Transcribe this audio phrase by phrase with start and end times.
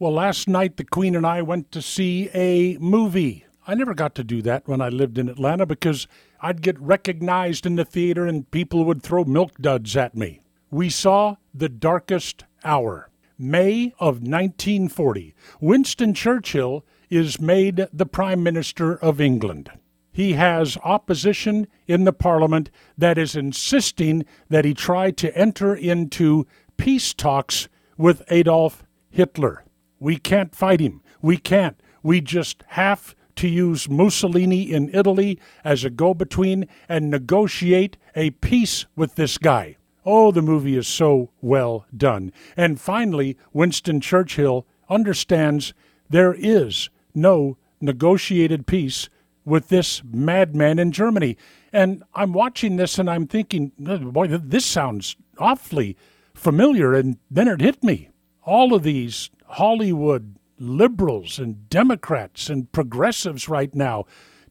[0.00, 3.46] Well, last night the Queen and I went to see a movie.
[3.64, 6.08] I never got to do that when I lived in Atlanta because
[6.40, 10.40] I'd get recognized in the theater and people would throw milk duds at me.
[10.68, 13.08] We saw The Darkest Hour.
[13.38, 15.32] May of 1940.
[15.60, 19.70] Winston Churchill is made the Prime Minister of England.
[20.10, 22.68] He has opposition in the Parliament
[22.98, 29.63] that is insisting that he try to enter into peace talks with Adolf Hitler.
[30.04, 31.00] We can't fight him.
[31.22, 31.80] We can't.
[32.02, 38.28] We just have to use Mussolini in Italy as a go between and negotiate a
[38.28, 39.78] peace with this guy.
[40.04, 42.34] Oh, the movie is so well done.
[42.54, 45.72] And finally, Winston Churchill understands
[46.10, 49.08] there is no negotiated peace
[49.46, 51.38] with this madman in Germany.
[51.72, 55.96] And I'm watching this and I'm thinking, boy, this sounds awfully
[56.34, 56.92] familiar.
[56.92, 58.10] And then it hit me.
[58.42, 64.04] All of these Hollywood liberals and Democrats and progressives right now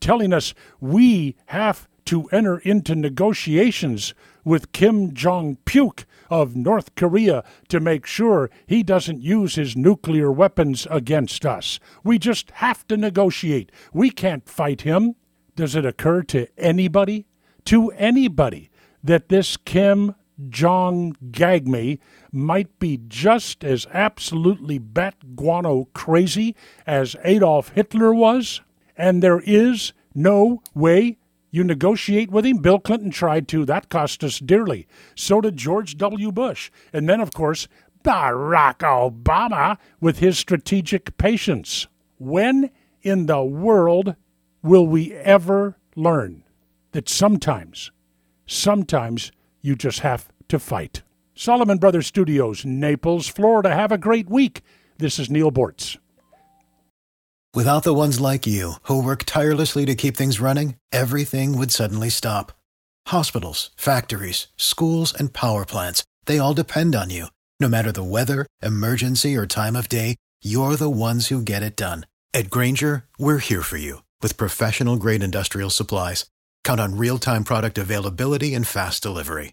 [0.00, 7.44] telling us we have to enter into negotiations with Kim Jong Puke of North Korea
[7.68, 11.78] to make sure he doesn't use his nuclear weapons against us.
[12.02, 13.70] We just have to negotiate.
[13.92, 15.14] We can't fight him.
[15.56, 17.26] Does it occur to anybody,
[17.66, 18.70] to anybody,
[19.04, 20.14] that this Kim
[20.48, 21.98] Jong Gagme
[22.32, 28.60] might be just as absolutely bat guano crazy as Adolf Hitler was?
[28.96, 31.18] And there is no way
[31.50, 32.58] you negotiate with him.
[32.58, 33.64] Bill Clinton tried to.
[33.64, 34.86] That cost us dearly.
[35.14, 36.30] So did George W.
[36.32, 36.70] Bush.
[36.92, 37.68] And then, of course,
[38.04, 41.86] Barack Obama with his strategic patience.
[42.18, 42.70] When
[43.02, 44.14] in the world
[44.62, 46.44] will we ever learn
[46.92, 47.90] that sometimes,
[48.46, 49.32] sometimes
[49.62, 51.02] you just have to fight?
[51.34, 53.74] Solomon Brothers Studios, Naples, Florida.
[53.74, 54.62] Have a great week.
[54.98, 55.96] This is Neal Boortz.
[57.54, 62.10] Without the ones like you, who work tirelessly to keep things running, everything would suddenly
[62.10, 62.52] stop.
[63.08, 67.26] Hospitals, factories, schools, and power plants, they all depend on you.
[67.58, 71.76] No matter the weather, emergency, or time of day, you're the ones who get it
[71.76, 72.06] done.
[72.32, 76.26] At Grainger, we're here for you with professional grade industrial supplies.
[76.62, 79.52] Count on real time product availability and fast delivery.